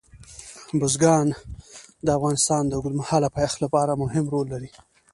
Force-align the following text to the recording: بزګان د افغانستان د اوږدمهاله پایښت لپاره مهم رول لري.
بزګان 0.79 1.27
د 2.05 2.07
افغانستان 2.17 2.61
د 2.67 2.71
اوږدمهاله 2.77 3.27
پایښت 3.37 3.57
لپاره 3.65 3.99
مهم 4.03 4.25
رول 4.33 4.47
لري. 4.53 4.69